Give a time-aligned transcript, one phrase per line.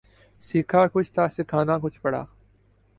[0.43, 2.23] سیکھا کچھ تھا سکھانا کچھ پڑا